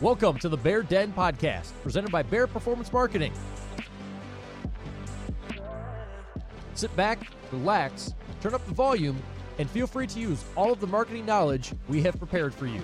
[0.00, 3.32] Welcome to the Bear Den Podcast, presented by Bear Performance Marketing.
[6.74, 9.20] Sit back, relax, turn up the volume,
[9.58, 12.80] and feel free to use all of the marketing knowledge we have prepared for you.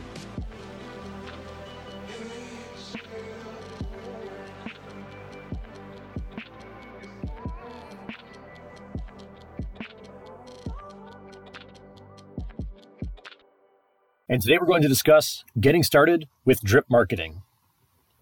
[14.27, 17.43] And today we're going to discuss getting started with drip marketing.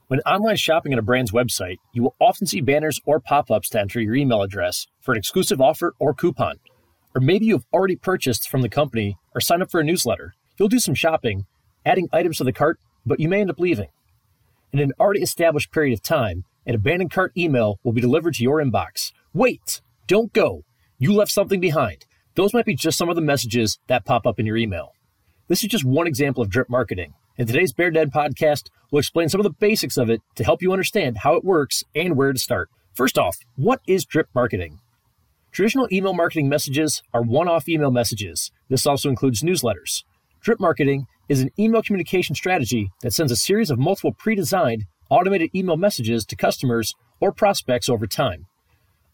[0.09, 3.69] When online shopping at a brand's website, you will often see banners or pop ups
[3.69, 6.57] to enter your email address for an exclusive offer or coupon.
[7.15, 10.35] Or maybe you've already purchased from the company or signed up for a newsletter.
[10.59, 11.47] You'll do some shopping,
[11.87, 13.91] adding items to the cart, but you may end up leaving.
[14.73, 18.43] In an already established period of time, an abandoned cart email will be delivered to
[18.43, 19.13] your inbox.
[19.33, 19.81] Wait!
[20.09, 20.65] Don't go!
[20.99, 22.07] You left something behind.
[22.35, 24.95] Those might be just some of the messages that pop up in your email.
[25.53, 27.13] This is just one example of drip marketing.
[27.37, 30.63] In today's Bear Den podcast, we'll explain some of the basics of it to help
[30.63, 32.71] you understand how it works and where to start.
[32.95, 34.79] First off, what is drip marketing?
[35.51, 38.51] Traditional email marketing messages are one off email messages.
[38.71, 40.05] This also includes newsletters.
[40.41, 44.87] Drip marketing is an email communication strategy that sends a series of multiple pre designed
[45.11, 48.47] automated email messages to customers or prospects over time.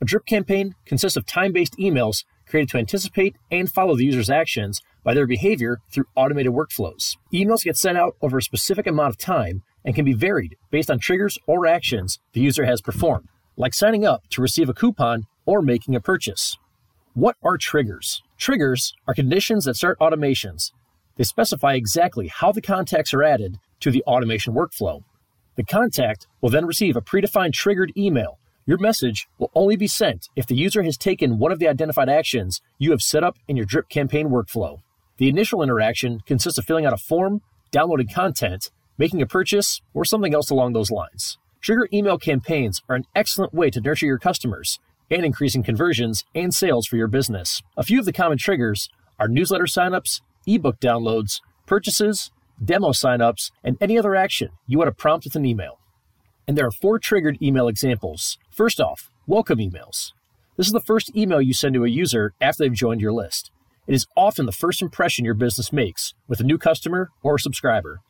[0.00, 4.30] A drip campaign consists of time based emails created to anticipate and follow the user's
[4.30, 7.16] actions by their behavior through automated workflows.
[7.32, 10.90] Emails get sent out over a specific amount of time and can be varied based
[10.90, 15.24] on triggers or actions the user has performed, like signing up to receive a coupon
[15.46, 16.56] or making a purchase.
[17.14, 18.22] What are triggers?
[18.36, 20.72] Triggers are conditions that start automations.
[21.16, 25.02] They specify exactly how the contacts are added to the automation workflow.
[25.56, 28.38] The contact will then receive a predefined triggered email.
[28.68, 32.10] Your message will only be sent if the user has taken one of the identified
[32.10, 34.80] actions you have set up in your drip campaign workflow.
[35.16, 40.04] The initial interaction consists of filling out a form, downloading content, making a purchase, or
[40.04, 41.38] something else along those lines.
[41.62, 44.78] Trigger email campaigns are an excellent way to nurture your customers
[45.10, 47.62] and increasing conversions and sales for your business.
[47.78, 53.78] A few of the common triggers are newsletter signups, ebook downloads, purchases, demo signups, and
[53.80, 55.78] any other action you want to prompt with an email.
[56.48, 58.38] And there are four triggered email examples.
[58.50, 60.12] First off, welcome emails.
[60.56, 63.50] This is the first email you send to a user after they've joined your list.
[63.86, 68.00] It is often the first impression your business makes with a new customer or subscriber.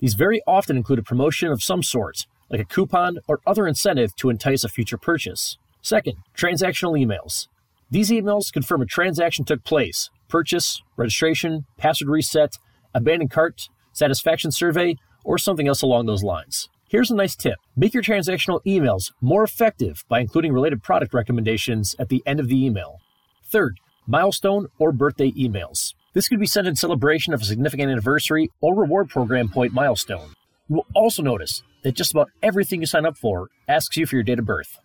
[0.00, 4.16] These very often include a promotion of some sort, like a coupon or other incentive
[4.16, 5.56] to entice a future purchase.
[5.80, 7.46] Second, transactional emails.
[7.88, 12.58] These emails confirm a transaction took place purchase, registration, password reset,
[12.92, 16.68] abandoned cart, satisfaction survey, or something else along those lines.
[16.88, 21.96] Here's a nice tip make your transactional emails more effective by including related product recommendations
[21.98, 23.00] at the end of the email.
[23.44, 25.94] Third, milestone, or birthday emails.
[26.12, 30.28] This could be sent in celebration of a significant anniversary or reward program point milestone.
[30.68, 34.14] You will also notice that just about everything you sign up for asks you for
[34.14, 34.78] your date of birth.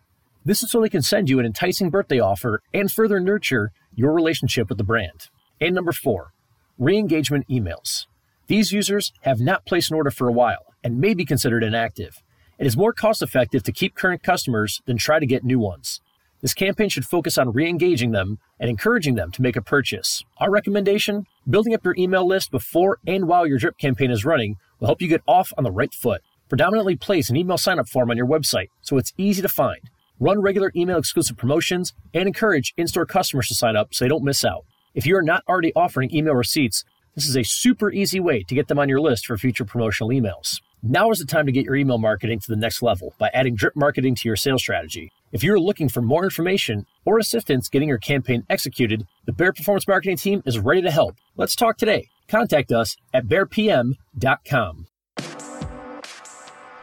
[0.44, 4.12] This is so they can send you an enticing birthday offer and further nurture your
[4.12, 5.28] relationship with the brand.
[5.60, 6.32] And number four,
[6.80, 8.08] re engagement emails.
[8.48, 12.22] These users have not placed an order for a while and may be considered inactive.
[12.58, 16.02] It is more cost effective to keep current customers than try to get new ones.
[16.42, 20.24] This campaign should focus on re engaging them and encouraging them to make a purchase.
[20.38, 24.58] Our recommendation building up your email list before and while your drip campaign is running
[24.80, 26.22] will help you get off on the right foot.
[26.50, 29.90] Predominantly place an email sign up form on your website so it's easy to find.
[30.20, 34.10] Run regular email exclusive promotions and encourage in store customers to sign up so they
[34.10, 34.66] don't miss out.
[34.94, 36.84] If you are not already offering email receipts,
[37.16, 40.10] this is a super easy way to get them on your list for future promotional
[40.10, 40.60] emails.
[40.84, 43.54] Now is the time to get your email marketing to the next level by adding
[43.54, 45.12] drip marketing to your sales strategy.
[45.32, 49.88] If you're looking for more information or assistance getting your campaign executed, the Bear Performance
[49.88, 51.18] Marketing team is ready to help.
[51.38, 52.08] Let's talk today.
[52.28, 54.88] Contact us at bearpm.com.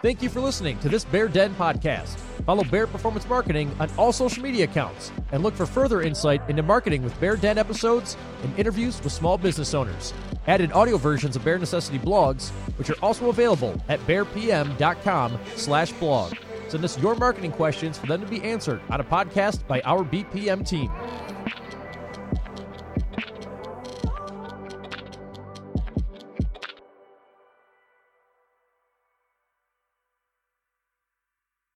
[0.00, 2.18] Thank you for listening to this Bear Den podcast.
[2.46, 6.62] Follow Bear Performance Marketing on all social media accounts and look for further insight into
[6.62, 10.14] marketing with Bear Den episodes and interviews with small business owners.
[10.46, 16.34] Added audio versions of Bear Necessity blogs, which are also available at bearpm.com slash blog.
[16.68, 20.04] Send us your marketing questions for them to be answered on a podcast by our
[20.04, 20.92] BPM team.